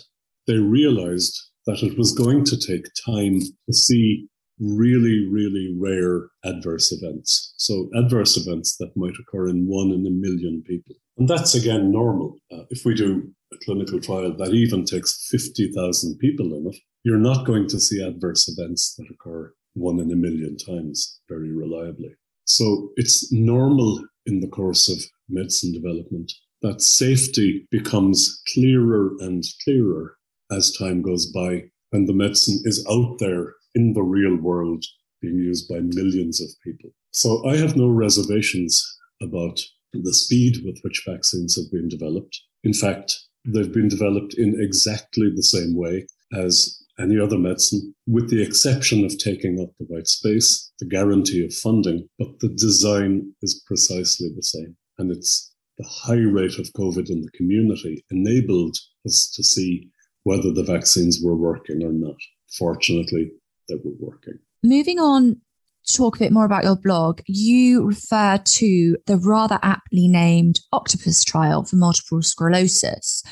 they 0.45 0.57
realized 0.57 1.37
that 1.65 1.83
it 1.83 1.97
was 1.97 2.13
going 2.13 2.45
to 2.45 2.57
take 2.57 2.85
time 3.05 3.41
to 3.41 3.73
see 3.73 4.27
really, 4.59 5.27
really 5.29 5.75
rare 5.77 6.29
adverse 6.43 6.91
events. 6.91 7.53
So, 7.57 7.89
adverse 7.95 8.37
events 8.37 8.77
that 8.77 8.95
might 8.95 9.15
occur 9.19 9.49
in 9.49 9.67
one 9.67 9.91
in 9.91 10.05
a 10.07 10.09
million 10.09 10.63
people. 10.65 10.95
And 11.17 11.27
that's 11.27 11.55
again 11.55 11.91
normal. 11.91 12.37
Uh, 12.51 12.63
if 12.69 12.85
we 12.85 12.93
do 12.93 13.29
a 13.53 13.57
clinical 13.65 13.99
trial 13.99 14.35
that 14.37 14.53
even 14.53 14.85
takes 14.85 15.27
50,000 15.29 16.17
people 16.19 16.53
in 16.53 16.67
it, 16.67 16.77
you're 17.03 17.17
not 17.17 17.45
going 17.45 17.67
to 17.69 17.79
see 17.79 18.01
adverse 18.01 18.47
events 18.47 18.95
that 18.95 19.07
occur 19.09 19.53
one 19.73 19.99
in 19.99 20.11
a 20.11 20.15
million 20.15 20.57
times 20.57 21.19
very 21.29 21.51
reliably. 21.51 22.15
So, 22.47 22.91
it's 22.95 23.31
normal 23.31 24.03
in 24.25 24.39
the 24.39 24.47
course 24.47 24.89
of 24.89 25.03
medicine 25.29 25.71
development 25.71 26.31
that 26.61 26.81
safety 26.81 27.67
becomes 27.71 28.41
clearer 28.53 29.11
and 29.19 29.43
clearer 29.63 30.15
as 30.51 30.71
time 30.71 31.01
goes 31.01 31.27
by 31.31 31.63
and 31.91 32.07
the 32.07 32.13
medicine 32.13 32.59
is 32.63 32.85
out 32.89 33.17
there 33.19 33.53
in 33.75 33.93
the 33.93 34.01
real 34.01 34.35
world 34.35 34.83
being 35.21 35.37
used 35.37 35.67
by 35.69 35.79
millions 35.79 36.41
of 36.41 36.49
people. 36.63 36.89
So 37.11 37.47
I 37.47 37.57
have 37.57 37.75
no 37.75 37.87
reservations 37.87 38.83
about 39.21 39.59
the 39.93 40.13
speed 40.13 40.57
with 40.65 40.79
which 40.81 41.03
vaccines 41.07 41.55
have 41.55 41.71
been 41.71 41.87
developed. 41.87 42.39
In 42.63 42.73
fact, 42.73 43.15
they've 43.45 43.71
been 43.71 43.87
developed 43.87 44.35
in 44.35 44.59
exactly 44.59 45.29
the 45.33 45.43
same 45.43 45.75
way 45.75 46.07
as 46.33 46.77
any 46.99 47.19
other 47.19 47.37
medicine, 47.37 47.93
with 48.07 48.29
the 48.29 48.41
exception 48.41 49.05
of 49.05 49.17
taking 49.17 49.59
up 49.61 49.69
the 49.79 49.85
white 49.85 50.07
space, 50.07 50.71
the 50.79 50.85
guarantee 50.85 51.45
of 51.45 51.53
funding, 51.53 52.07
but 52.17 52.39
the 52.39 52.49
design 52.49 53.33
is 53.41 53.63
precisely 53.67 54.29
the 54.35 54.43
same. 54.43 54.75
And 54.97 55.11
it's 55.11 55.53
the 55.77 55.87
high 55.87 56.15
rate 56.15 56.57
of 56.57 56.73
COVID 56.73 57.09
in 57.09 57.21
the 57.21 57.31
community 57.31 58.03
enabled 58.09 58.77
us 59.05 59.29
to 59.35 59.43
see 59.43 59.91
whether 60.23 60.51
the 60.51 60.63
vaccines 60.63 61.21
were 61.23 61.35
working 61.35 61.83
or 61.83 61.93
not. 61.93 62.17
Fortunately, 62.57 63.31
they 63.69 63.75
were 63.75 63.93
working. 63.99 64.39
Moving 64.63 64.99
on, 64.99 65.39
talk 65.87 66.15
a 66.15 66.19
bit 66.19 66.31
more 66.31 66.45
about 66.45 66.63
your 66.63 66.75
blog. 66.75 67.21
You 67.27 67.85
refer 67.85 68.39
to 68.43 68.97
the 69.05 69.17
rather 69.17 69.59
aptly 69.61 70.07
named 70.07 70.59
Octopus 70.73 71.23
trial 71.23 71.63
for 71.63 71.75
multiple 71.75 72.21
sclerosis, 72.21 73.23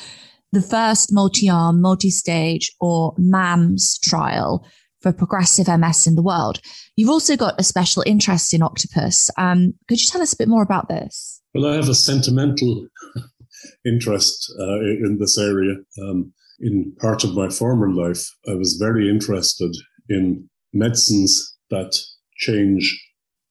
the 0.56 0.62
first 0.62 1.12
multi 1.12 1.50
arm, 1.50 1.82
multi 1.82 2.10
stage, 2.10 2.72
or 2.80 3.14
MAMS 3.18 4.00
trial 4.00 4.66
for 5.02 5.12
progressive 5.12 5.68
MS 5.68 6.08
in 6.08 6.16
the 6.16 6.24
world. 6.24 6.62
You've 6.96 7.10
also 7.10 7.36
got 7.36 7.60
a 7.60 7.64
special 7.64 8.04
interest 8.08 8.54
in 8.54 8.64
octopus. 8.64 9.30
Um, 9.38 9.74
could 9.88 10.02
you 10.02 10.08
tell 10.08 10.22
us 10.22 10.34
a 10.34 10.38
bit 10.38 10.48
more 10.48 10.64
about 10.64 10.88
this? 10.88 11.42
Well, 11.54 11.68
I 11.68 11.76
have 11.76 11.90
a 11.90 11.94
sentimental 11.94 12.88
interest 13.86 14.52
uh, 14.58 14.80
in 14.80 15.18
this 15.20 15.38
area. 15.38 15.76
Um, 16.02 16.34
in 16.62 16.96
part 17.02 17.26
of 17.26 17.36
my 17.36 17.50
former 17.50 17.92
life, 17.92 18.26
I 18.48 18.54
was 18.54 18.78
very 18.80 19.10
interested 19.10 19.76
in 20.08 20.50
medicines 20.74 21.54
that 21.70 22.00
change 22.38 22.98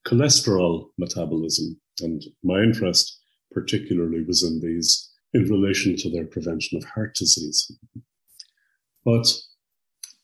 cholesterol 0.07 0.87
metabolism. 0.99 1.79
And 2.01 2.23
my 2.43 2.63
interest 2.63 3.21
particularly 3.53 4.25
was 4.27 4.43
in 4.43 4.61
these 4.61 5.11
in 5.35 5.45
relation 5.45 5.97
to 5.97 6.11
their 6.11 6.27
prevention 6.27 6.79
of 6.79 6.85
heart 6.85 7.15
disease. 7.15 7.71
But 9.05 9.27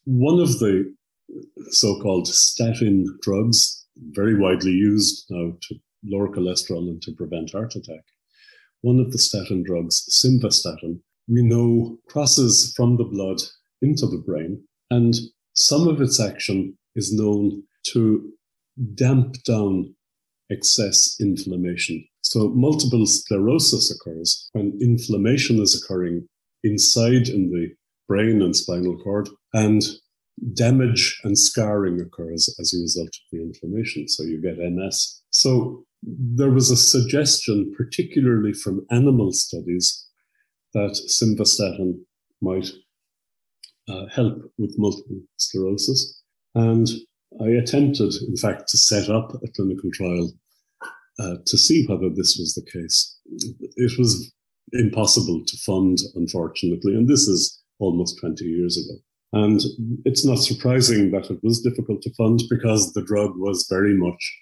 one 0.04 0.40
of 0.40 0.58
the 0.58 0.94
so 1.70 2.00
called 2.00 2.26
statin 2.26 3.06
drugs, 3.22 3.86
very 4.12 4.38
widely 4.38 4.70
used 4.70 5.26
now 5.28 5.52
to 5.62 5.74
lower 6.04 6.28
cholesterol 6.28 6.88
and 6.88 7.02
to 7.02 7.12
prevent 7.12 7.52
heart 7.52 7.74
attack, 7.74 8.02
one 8.80 8.98
of 8.98 9.12
the 9.12 9.18
statin 9.18 9.62
drugs, 9.62 10.06
simvastatin, 10.10 11.00
we 11.28 11.42
know 11.42 11.98
crosses 12.08 12.72
from 12.76 12.96
the 12.96 13.04
blood 13.04 13.38
into 13.82 14.06
the 14.06 14.22
brain 14.26 14.62
and 14.90 15.14
some 15.54 15.86
of 15.86 16.00
its 16.00 16.18
action 16.20 16.76
is 16.96 17.12
known 17.12 17.62
to 17.84 18.32
damp 18.94 19.42
down 19.44 19.94
excess 20.50 21.16
inflammation. 21.20 22.04
So, 22.22 22.48
multiple 22.50 23.06
sclerosis 23.06 23.90
occurs 23.90 24.48
when 24.52 24.78
inflammation 24.80 25.60
is 25.60 25.80
occurring 25.80 26.26
inside 26.62 27.28
in 27.28 27.50
the 27.50 27.68
brain 28.08 28.42
and 28.42 28.54
spinal 28.54 28.98
cord, 28.98 29.28
and 29.54 29.82
damage 30.54 31.20
and 31.24 31.38
scarring 31.38 32.00
occurs 32.00 32.54
as 32.58 32.74
a 32.74 32.80
result 32.80 33.08
of 33.08 33.22
the 33.32 33.42
inflammation. 33.42 34.08
So, 34.08 34.22
you 34.24 34.40
get 34.40 34.58
MS. 34.58 35.22
So, 35.30 35.84
there 36.02 36.50
was 36.50 36.70
a 36.70 36.76
suggestion, 36.76 37.72
particularly 37.76 38.52
from 38.52 38.86
animal 38.90 39.32
studies, 39.32 40.06
that 40.72 40.98
simvastatin 41.08 42.00
might 42.40 42.70
uh, 43.88 44.06
help 44.06 44.38
with 44.58 44.74
multiple 44.78 45.20
sclerosis. 45.36 46.22
And 46.54 46.88
I 47.38 47.48
attempted, 47.48 48.12
in 48.26 48.36
fact, 48.36 48.68
to 48.68 48.78
set 48.78 49.08
up 49.08 49.32
a 49.34 49.48
clinical 49.48 49.90
trial 49.92 50.32
uh, 51.20 51.36
to 51.46 51.58
see 51.58 51.86
whether 51.86 52.08
this 52.08 52.36
was 52.38 52.54
the 52.54 52.70
case. 52.70 53.18
It 53.76 53.98
was 53.98 54.32
impossible 54.72 55.42
to 55.46 55.56
fund, 55.58 55.98
unfortunately, 56.14 56.94
and 56.94 57.08
this 57.08 57.28
is 57.28 57.62
almost 57.78 58.18
20 58.20 58.44
years 58.44 58.76
ago. 58.76 58.98
And 59.32 59.60
it's 60.04 60.24
not 60.24 60.38
surprising 60.38 61.12
that 61.12 61.30
it 61.30 61.38
was 61.42 61.60
difficult 61.60 62.02
to 62.02 62.14
fund 62.14 62.42
because 62.50 62.92
the 62.92 63.02
drug 63.02 63.32
was 63.36 63.68
very 63.70 63.94
much 63.94 64.38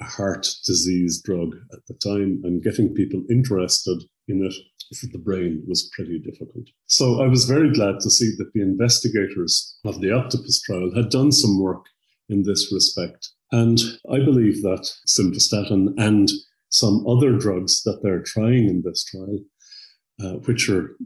a 0.00 0.04
heart 0.04 0.48
disease 0.66 1.22
drug 1.22 1.54
at 1.72 1.86
the 1.86 1.94
time, 1.94 2.40
and 2.44 2.62
getting 2.62 2.94
people 2.94 3.22
interested 3.30 4.02
in 4.26 4.44
it 4.44 4.54
for 4.96 5.06
the 5.12 5.18
brain 5.18 5.62
was 5.66 5.90
pretty 5.94 6.18
difficult. 6.18 6.66
So 6.86 7.22
I 7.22 7.28
was 7.28 7.44
very 7.44 7.72
glad 7.72 8.00
to 8.00 8.10
see 8.10 8.32
that 8.38 8.52
the 8.54 8.62
investigators 8.62 9.78
of 9.84 10.00
the 10.00 10.12
octopus 10.12 10.60
trial 10.62 10.90
had 10.94 11.10
done 11.10 11.32
some 11.32 11.60
work 11.60 11.86
in 12.28 12.42
this 12.42 12.72
respect. 12.72 13.28
And 13.52 13.78
I 14.10 14.18
believe 14.18 14.62
that 14.62 14.90
simvastatin 15.06 15.94
and 15.98 16.28
some 16.70 17.06
other 17.06 17.38
drugs 17.38 17.82
that 17.84 18.00
they're 18.02 18.22
trying 18.22 18.68
in 18.68 18.82
this 18.84 19.04
trial, 19.04 19.38
uh, 20.20 20.38
which 20.46 20.68
are 20.68 20.96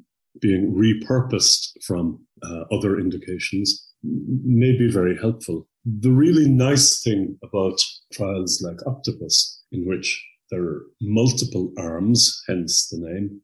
being 0.40 0.72
repurposed 0.72 1.72
from 1.84 2.24
uh, 2.42 2.62
other 2.72 2.98
indications, 2.98 3.86
may 4.02 4.76
be 4.76 4.90
very 4.90 5.16
helpful. 5.18 5.66
The 5.84 6.10
really 6.10 6.48
nice 6.48 7.02
thing 7.02 7.38
about 7.42 7.80
trials 8.12 8.62
like 8.62 8.86
Octopus, 8.86 9.62
in 9.72 9.86
which 9.86 10.24
there 10.50 10.62
are 10.62 10.82
multiple 11.00 11.72
arms, 11.78 12.42
hence 12.46 12.88
the 12.88 12.98
name, 12.98 13.40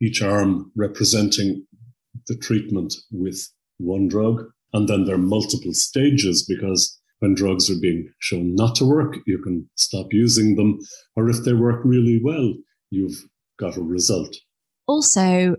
each 0.00 0.22
arm 0.22 0.70
representing 0.76 1.66
the 2.26 2.36
treatment 2.36 2.94
with 3.10 3.48
one 3.78 4.08
drug. 4.08 4.44
And 4.72 4.88
then 4.88 5.04
there 5.04 5.14
are 5.14 5.18
multiple 5.18 5.72
stages 5.72 6.44
because 6.44 6.97
when 7.20 7.34
drugs 7.34 7.70
are 7.70 7.80
being 7.80 8.10
shown 8.20 8.54
not 8.54 8.76
to 8.76 8.84
work, 8.84 9.16
you 9.26 9.38
can 9.42 9.68
stop 9.76 10.12
using 10.12 10.56
them. 10.56 10.78
Or 11.16 11.28
if 11.28 11.44
they 11.44 11.52
work 11.52 11.80
really 11.84 12.20
well, 12.22 12.54
you've 12.90 13.24
got 13.58 13.76
a 13.76 13.82
result. 13.82 14.36
Also, 14.86 15.56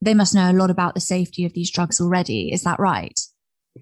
they 0.00 0.14
must 0.14 0.34
know 0.34 0.50
a 0.50 0.52
lot 0.52 0.70
about 0.70 0.94
the 0.94 1.00
safety 1.00 1.44
of 1.44 1.52
these 1.54 1.70
drugs 1.70 2.00
already. 2.00 2.52
Is 2.52 2.62
that 2.64 2.80
right? 2.80 3.18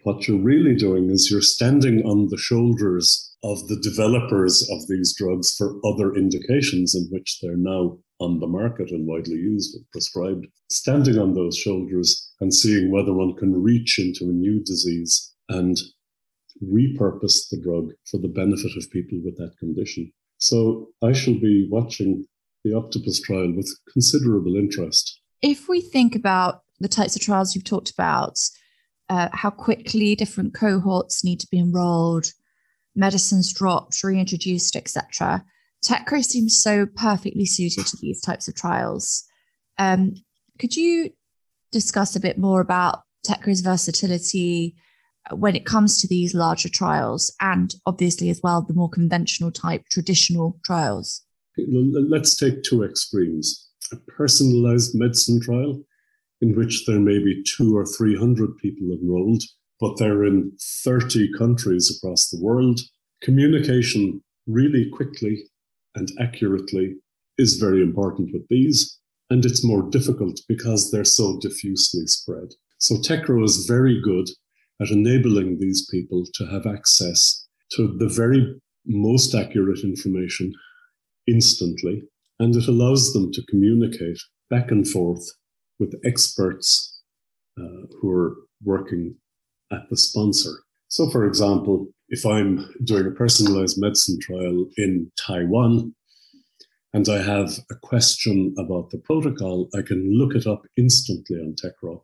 What 0.04 0.28
you're 0.28 0.40
really 0.40 0.76
doing 0.76 1.10
is 1.10 1.30
you're 1.30 1.40
standing 1.40 2.02
on 2.02 2.28
the 2.28 2.36
shoulders 2.36 3.34
of 3.42 3.66
the 3.68 3.80
developers 3.82 4.68
of 4.70 4.86
these 4.88 5.14
drugs 5.16 5.54
for 5.56 5.80
other 5.84 6.14
indications 6.14 6.94
in 6.94 7.08
which 7.10 7.38
they're 7.40 7.56
now 7.56 7.98
on 8.20 8.38
the 8.38 8.46
market 8.46 8.90
and 8.90 9.06
widely 9.06 9.36
used 9.36 9.74
and 9.74 9.84
prescribed, 9.90 10.46
standing 10.70 11.18
on 11.18 11.34
those 11.34 11.56
shoulders 11.56 12.30
and 12.40 12.54
seeing 12.54 12.92
whether 12.92 13.14
one 13.14 13.34
can 13.34 13.62
reach 13.62 13.98
into 13.98 14.30
a 14.30 14.34
new 14.34 14.62
disease 14.62 15.34
and 15.48 15.76
repurpose 16.62 17.48
the 17.50 17.60
drug 17.62 17.92
for 18.10 18.18
the 18.18 18.28
benefit 18.28 18.76
of 18.76 18.90
people 18.90 19.18
with 19.24 19.36
that 19.38 19.56
condition. 19.58 20.12
So 20.38 20.88
I 21.02 21.12
shall 21.12 21.34
be 21.34 21.68
watching 21.70 22.26
the 22.64 22.74
octopus 22.74 23.20
trial 23.20 23.52
with 23.54 23.70
considerable 23.92 24.56
interest. 24.56 25.20
If 25.42 25.68
we 25.68 25.80
think 25.80 26.14
about 26.14 26.62
the 26.80 26.88
types 26.88 27.16
of 27.16 27.22
trials 27.22 27.54
you've 27.54 27.64
talked 27.64 27.90
about, 27.90 28.38
uh, 29.08 29.28
how 29.32 29.50
quickly 29.50 30.14
different 30.14 30.54
cohorts 30.54 31.24
need 31.24 31.40
to 31.40 31.48
be 31.50 31.58
enrolled, 31.58 32.26
medicines 32.94 33.52
dropped, 33.52 34.02
reintroduced, 34.02 34.76
etc. 34.76 35.44
Teckro 35.84 36.24
seems 36.24 36.60
so 36.60 36.86
perfectly 36.86 37.46
suited 37.46 37.86
to 37.86 37.96
these 38.00 38.20
types 38.20 38.48
of 38.48 38.54
trials. 38.54 39.24
Um, 39.78 40.14
could 40.58 40.76
you 40.76 41.10
discuss 41.72 42.16
a 42.16 42.20
bit 42.20 42.38
more 42.38 42.60
about 42.60 43.02
Teckro's 43.26 43.60
versatility, 43.60 44.76
when 45.32 45.56
it 45.56 45.66
comes 45.66 45.98
to 45.98 46.08
these 46.08 46.34
larger 46.34 46.68
trials 46.68 47.34
and 47.40 47.74
obviously 47.86 48.30
as 48.30 48.40
well 48.42 48.62
the 48.62 48.74
more 48.74 48.90
conventional 48.90 49.50
type 49.50 49.84
traditional 49.90 50.58
trials? 50.64 51.22
Let's 51.56 52.36
take 52.36 52.62
two 52.62 52.84
extremes 52.84 53.70
a 53.92 53.96
personalized 53.96 54.94
medicine 54.94 55.40
trial 55.40 55.82
in 56.40 56.54
which 56.56 56.86
there 56.86 57.00
may 57.00 57.18
be 57.18 57.42
two 57.42 57.76
or 57.76 57.84
300 57.84 58.56
people 58.58 58.92
enrolled, 58.92 59.42
but 59.78 59.96
they're 59.98 60.24
in 60.24 60.52
30 60.84 61.30
countries 61.36 61.94
across 61.96 62.28
the 62.28 62.40
world. 62.40 62.80
Communication 63.20 64.22
really 64.46 64.88
quickly 64.90 65.44
and 65.94 66.08
accurately 66.18 66.96
is 67.36 67.56
very 67.56 67.82
important 67.82 68.30
with 68.32 68.46
these, 68.48 68.98
and 69.28 69.44
it's 69.44 69.64
more 69.64 69.82
difficult 69.90 70.40
because 70.48 70.90
they're 70.90 71.04
so 71.04 71.38
diffusely 71.40 72.06
spread. 72.06 72.48
So 72.78 72.96
Teckro 72.96 73.44
is 73.44 73.66
very 73.66 74.00
good 74.00 74.28
at 74.80 74.90
enabling 74.90 75.58
these 75.58 75.86
people 75.90 76.24
to 76.34 76.46
have 76.46 76.66
access 76.66 77.46
to 77.72 77.96
the 77.98 78.08
very 78.08 78.54
most 78.86 79.34
accurate 79.34 79.80
information 79.84 80.52
instantly, 81.26 82.02
and 82.38 82.56
it 82.56 82.66
allows 82.66 83.12
them 83.12 83.30
to 83.32 83.44
communicate 83.48 84.18
back 84.48 84.70
and 84.70 84.88
forth 84.88 85.24
with 85.78 86.00
experts 86.04 87.00
uh, 87.58 87.86
who 88.00 88.10
are 88.10 88.36
working 88.64 89.14
at 89.72 89.88
the 89.90 89.96
sponsor. 89.96 90.62
So, 90.88 91.08
for 91.10 91.24
example, 91.24 91.88
if 92.08 92.26
I'm 92.26 92.68
doing 92.82 93.06
a 93.06 93.12
personalized 93.12 93.80
medicine 93.80 94.18
trial 94.20 94.66
in 94.76 95.10
Taiwan 95.16 95.94
and 96.92 97.08
I 97.08 97.22
have 97.22 97.60
a 97.70 97.76
question 97.76 98.52
about 98.58 98.90
the 98.90 98.98
protocol, 98.98 99.68
I 99.76 99.82
can 99.82 100.10
look 100.12 100.34
it 100.34 100.46
up 100.46 100.62
instantly 100.76 101.36
on 101.36 101.54
Teckro. 101.54 102.02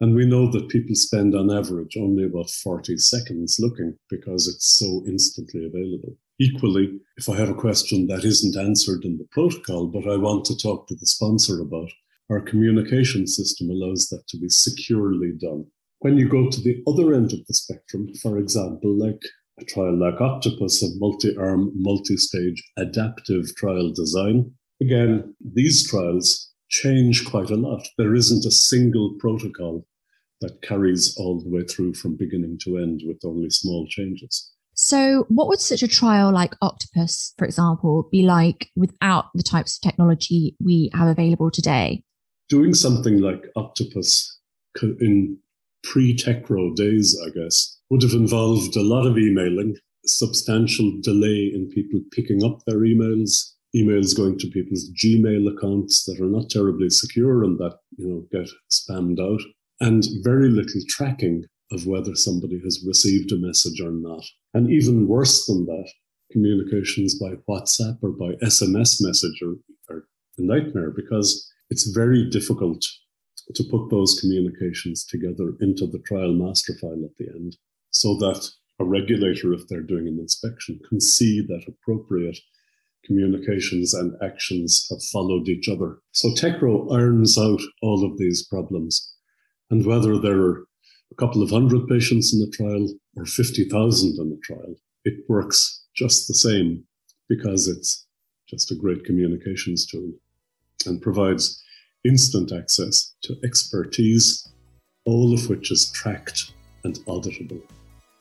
And 0.00 0.14
we 0.14 0.26
know 0.26 0.50
that 0.50 0.68
people 0.68 0.94
spend 0.94 1.34
on 1.34 1.50
average 1.50 1.96
only 1.96 2.24
about 2.24 2.50
40 2.50 2.98
seconds 2.98 3.56
looking 3.58 3.96
because 4.10 4.46
it's 4.46 4.76
so 4.78 5.02
instantly 5.06 5.64
available. 5.64 6.14
Equally, 6.38 7.00
if 7.16 7.30
I 7.30 7.36
have 7.36 7.48
a 7.48 7.54
question 7.54 8.06
that 8.08 8.24
isn't 8.24 8.62
answered 8.62 9.04
in 9.04 9.16
the 9.16 9.26
protocol, 9.30 9.86
but 9.86 10.06
I 10.06 10.16
want 10.16 10.44
to 10.46 10.58
talk 10.58 10.86
to 10.88 10.94
the 10.94 11.06
sponsor 11.06 11.60
about, 11.60 11.90
our 12.28 12.40
communication 12.40 13.26
system 13.26 13.70
allows 13.70 14.08
that 14.08 14.26
to 14.28 14.38
be 14.38 14.48
securely 14.48 15.32
done. 15.40 15.64
When 16.00 16.18
you 16.18 16.28
go 16.28 16.50
to 16.50 16.60
the 16.60 16.82
other 16.86 17.14
end 17.14 17.32
of 17.32 17.46
the 17.46 17.54
spectrum, 17.54 18.12
for 18.20 18.36
example, 18.36 18.92
like 18.92 19.22
a 19.58 19.64
trial 19.64 19.96
like 19.96 20.20
Octopus, 20.20 20.82
a 20.82 20.88
multi 20.98 21.34
arm, 21.38 21.72
multi 21.74 22.18
stage 22.18 22.62
adaptive 22.76 23.54
trial 23.56 23.92
design, 23.94 24.52
again, 24.82 25.34
these 25.40 25.88
trials 25.88 26.52
change 26.68 27.24
quite 27.24 27.50
a 27.50 27.56
lot. 27.56 27.86
There 27.98 28.14
isn't 28.14 28.44
a 28.44 28.50
single 28.50 29.14
protocol 29.18 29.86
that 30.40 30.62
carries 30.62 31.16
all 31.16 31.40
the 31.40 31.48
way 31.48 31.64
through 31.64 31.94
from 31.94 32.16
beginning 32.16 32.58
to 32.64 32.78
end 32.78 33.02
with 33.06 33.18
only 33.24 33.50
small 33.50 33.86
changes. 33.88 34.52
So, 34.74 35.24
what 35.28 35.48
would 35.48 35.60
such 35.60 35.82
a 35.82 35.88
trial 35.88 36.30
like 36.32 36.54
Octopus, 36.60 37.32
for 37.38 37.46
example, 37.46 38.08
be 38.12 38.22
like 38.22 38.68
without 38.76 39.26
the 39.34 39.42
types 39.42 39.76
of 39.76 39.88
technology 39.88 40.54
we 40.62 40.90
have 40.92 41.08
available 41.08 41.50
today? 41.50 42.02
Doing 42.50 42.74
something 42.74 43.20
like 43.20 43.46
Octopus 43.56 44.38
in 44.82 45.38
pre 45.82 46.14
Teckro 46.14 46.74
days, 46.76 47.18
I 47.24 47.30
guess, 47.30 47.78
would 47.88 48.02
have 48.02 48.12
involved 48.12 48.76
a 48.76 48.82
lot 48.82 49.06
of 49.06 49.16
emailing, 49.16 49.76
substantial 50.04 50.92
delay 51.00 51.50
in 51.54 51.70
people 51.72 52.00
picking 52.12 52.44
up 52.44 52.58
their 52.66 52.80
emails, 52.80 53.52
emails 53.74 54.16
going 54.16 54.38
to 54.38 54.48
people's 54.48 54.90
Gmail 54.92 55.50
accounts 55.56 56.04
that 56.04 56.20
are 56.20 56.30
not 56.30 56.50
terribly 56.50 56.90
secure 56.90 57.44
and 57.44 57.58
that 57.58 57.78
you 57.96 58.08
know 58.08 58.26
get 58.32 58.48
spammed 58.70 59.20
out, 59.20 59.40
and 59.80 60.04
very 60.22 60.50
little 60.50 60.80
tracking 60.88 61.44
of 61.72 61.86
whether 61.86 62.14
somebody 62.14 62.60
has 62.62 62.84
received 62.86 63.32
a 63.32 63.36
message 63.36 63.80
or 63.80 63.90
not. 63.90 64.24
And 64.54 64.70
even 64.70 65.08
worse 65.08 65.46
than 65.46 65.66
that, 65.66 65.88
communications 66.30 67.18
by 67.18 67.32
WhatsApp 67.48 67.98
or 68.02 68.10
by 68.10 68.34
SMS 68.44 69.02
message 69.02 69.42
are, 69.42 69.94
are 69.94 70.04
a 70.38 70.42
nightmare 70.42 70.90
because 70.90 71.50
it's 71.70 71.90
very 71.90 72.28
difficult 72.30 72.84
to 73.54 73.64
put 73.64 73.90
those 73.90 74.18
communications 74.20 75.04
together 75.04 75.54
into 75.60 75.86
the 75.86 76.00
trial 76.00 76.32
master 76.32 76.74
file 76.80 77.04
at 77.04 77.16
the 77.18 77.28
end 77.34 77.56
so 77.90 78.16
that 78.18 78.48
a 78.78 78.84
regulator, 78.84 79.52
if 79.52 79.66
they're 79.68 79.80
doing 79.80 80.06
an 80.06 80.18
inspection, 80.18 80.78
can 80.88 81.00
see 81.00 81.40
that 81.40 81.64
appropriate 81.66 82.38
communications 83.06 83.94
and 83.94 84.14
actions 84.22 84.86
have 84.90 85.02
followed 85.12 85.48
each 85.48 85.68
other. 85.68 85.98
So 86.12 86.28
Teckro 86.30 86.92
irons 86.92 87.38
out 87.38 87.60
all 87.82 88.04
of 88.04 88.18
these 88.18 88.46
problems. 88.46 89.14
And 89.70 89.86
whether 89.86 90.18
there 90.18 90.40
are 90.40 90.64
a 91.10 91.14
couple 91.16 91.42
of 91.42 91.50
hundred 91.50 91.86
patients 91.88 92.34
in 92.34 92.40
the 92.40 92.50
trial 92.50 92.92
or 93.16 93.24
50,000 93.24 94.18
in 94.18 94.30
the 94.30 94.40
trial, 94.42 94.74
it 95.04 95.24
works 95.28 95.84
just 95.94 96.28
the 96.28 96.34
same 96.34 96.84
because 97.28 97.68
it's 97.68 98.06
just 98.48 98.70
a 98.70 98.76
great 98.76 99.04
communications 99.04 99.86
tool 99.86 100.12
and 100.84 101.02
provides 101.02 101.62
instant 102.04 102.52
access 102.52 103.14
to 103.22 103.36
expertise, 103.44 104.46
all 105.04 105.32
of 105.34 105.48
which 105.48 105.70
is 105.70 105.90
tracked 105.90 106.52
and 106.84 106.96
auditable. 107.06 107.60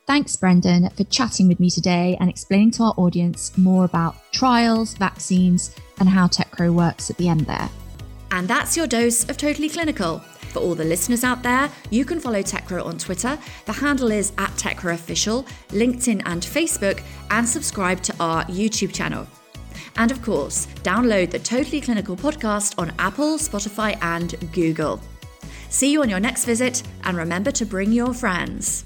Thanks, 0.08 0.36
Brendan, 0.36 0.88
for 0.92 1.04
chatting 1.06 1.48
with 1.48 1.60
me 1.60 1.72
today 1.72 2.16
and 2.20 2.30
explaining 2.30 2.70
to 2.72 2.84
our 2.84 2.94
audience 2.96 3.58
more 3.58 3.86
about 3.86 4.16
trials, 4.32 4.94
vaccines, 4.94 5.76
and 6.00 6.08
how 6.08 6.28
Teckro 6.28 6.72
works 6.72 7.10
at 7.10 7.18
the 7.18 7.28
end 7.28 7.48
there. 7.48 7.68
And 8.30 8.48
that's 8.48 8.78
your 8.78 8.86
dose 8.86 9.28
of 9.30 9.38
Totally 9.38 9.68
Clinical. 9.68 10.20
For 10.54 10.60
all 10.60 10.76
the 10.76 10.84
listeners 10.86 11.24
out 11.24 11.42
there, 11.42 11.72
you 11.90 12.06
can 12.06 12.20
follow 12.20 12.44
Teckro 12.44 12.86
on 12.86 13.00
Twitter. 13.00 13.40
The 13.66 13.74
handle 13.74 14.12
is 14.12 14.32
at 14.38 14.52
Teckro 14.52 14.94
Official, 14.94 15.44
LinkedIn 15.70 16.22
and 16.28 16.44
Facebook, 16.44 17.02
and 17.32 17.48
subscribe 17.48 18.04
to 18.04 18.16
our 18.20 18.46
YouTube 18.46 18.94
channel. 18.94 19.26
And 19.98 20.12
of 20.12 20.22
course, 20.22 20.68
download 20.84 21.32
the 21.32 21.40
Totally 21.40 21.82
Clinical 21.82 22.16
podcast 22.16 22.76
on 22.78 22.94
Apple, 23.00 23.38
Spotify, 23.40 23.98
and 24.04 24.36
Google. 24.54 25.02
See 25.70 25.92
you 25.92 26.04
on 26.04 26.10
your 26.10 26.20
next 26.20 26.46
visit, 26.46 26.84
and 27.06 27.18
remember 27.18 27.50
to 27.52 27.66
bring 27.66 27.92
your 27.92 28.14
friends. 28.14 28.86